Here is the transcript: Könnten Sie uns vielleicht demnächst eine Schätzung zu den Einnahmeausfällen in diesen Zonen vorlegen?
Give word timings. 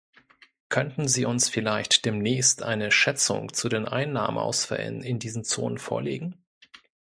Könnten 0.69 1.07
Sie 1.07 1.25
uns 1.25 1.47
vielleicht 1.47 2.05
demnächst 2.05 2.63
eine 2.63 2.89
Schätzung 2.91 3.53
zu 3.53 3.69
den 3.69 3.87
Einnahmeausfällen 3.87 5.03
in 5.03 5.19
diesen 5.19 5.43
Zonen 5.43 5.77
vorlegen? 5.77 6.43